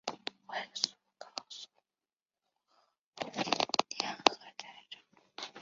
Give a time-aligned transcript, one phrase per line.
[0.47, 1.67] 为苏克素
[3.13, 4.23] 护河部沾河
[4.57, 5.03] 寨长。